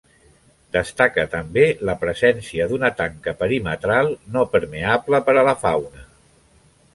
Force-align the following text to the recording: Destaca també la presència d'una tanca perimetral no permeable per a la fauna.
Destaca 0.75 1.25
també 1.33 1.65
la 1.89 1.95
presència 2.05 2.67
d'una 2.71 2.91
tanca 3.03 3.35
perimetral 3.43 4.11
no 4.37 4.47
permeable 4.57 5.21
per 5.29 5.37
a 5.43 5.47
la 5.51 5.55
fauna. 5.67 6.05